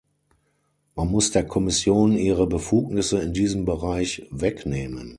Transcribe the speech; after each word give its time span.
Man 0.95 1.11
muss 1.11 1.29
der 1.29 1.45
Kommission 1.47 2.17
ihre 2.17 2.47
Befugnisse 2.47 3.19
in 3.19 3.33
diesem 3.33 3.65
Bereich 3.65 4.25
wegnehmen. 4.31 5.09